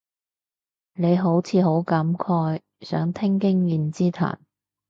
[0.95, 4.39] 你好似好感慨，想聽經驗之談